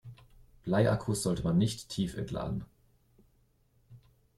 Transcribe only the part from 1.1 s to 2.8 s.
sollte man nicht tiefentladen.